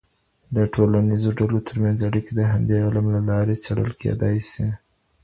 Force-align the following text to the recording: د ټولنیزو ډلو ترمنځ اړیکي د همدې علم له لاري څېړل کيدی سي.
د 0.55 0.57
ټولنیزو 0.73 1.29
ډلو 1.39 1.59
ترمنځ 1.67 1.99
اړیکي 2.09 2.31
د 2.35 2.41
همدې 2.51 2.77
علم 2.85 3.05
له 3.15 3.19
لاري 3.29 3.55
څېړل 3.63 3.91
کيدی 4.01 4.37
سي. 4.51 4.67